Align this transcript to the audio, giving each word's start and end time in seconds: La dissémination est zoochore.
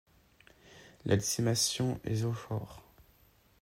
La 1.05 1.15
dissémination 1.15 1.99
est 2.05 2.15
zoochore. 2.15 2.81